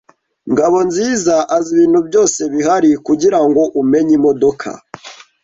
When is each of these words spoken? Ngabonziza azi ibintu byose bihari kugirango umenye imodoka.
Ngabonziza 0.51 1.35
azi 1.55 1.69
ibintu 1.75 1.99
byose 2.07 2.39
bihari 2.53 2.91
kugirango 3.05 3.61
umenye 3.81 4.13
imodoka. 4.19 4.69